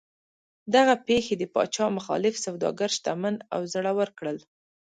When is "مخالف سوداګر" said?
1.97-2.89